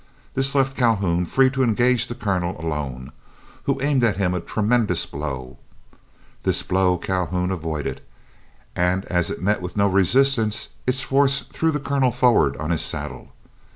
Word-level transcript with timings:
This 0.33 0.55
left 0.55 0.75
Calhoun 0.75 1.27
free 1.27 1.51
to 1.51 1.61
engage 1.61 2.07
the 2.07 2.15
Colonel 2.15 2.59
alone, 2.59 3.11
who 3.65 3.79
aimed 3.83 4.03
at 4.03 4.17
him 4.17 4.33
a 4.33 4.39
tremendous 4.39 5.05
blow. 5.05 5.59
This 6.41 6.63
blow 6.63 6.97
Calhoun 6.97 7.51
avoided, 7.51 8.01
and 8.75 9.05
as 9.05 9.29
it 9.29 9.43
met 9.43 9.61
with 9.61 9.77
no 9.77 9.87
resistance, 9.87 10.69
its 10.87 11.03
force 11.03 11.41
threw 11.41 11.69
the 11.69 11.79
Colonel 11.79 12.11
forward 12.11 12.57
on 12.57 12.71
his 12.71 12.81
saddle. 12.81 13.29